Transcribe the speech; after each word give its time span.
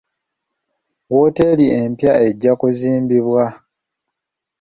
Wooteeri 1.13 1.65
empya 1.81 2.13
ejja 2.27 2.51
kuzimbibwa. 2.59 3.43